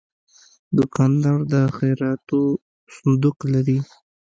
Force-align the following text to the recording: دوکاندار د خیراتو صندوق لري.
دوکاندار 0.77 1.39
د 1.53 1.55
خیراتو 1.77 2.41
صندوق 2.95 3.37
لري. 3.53 3.79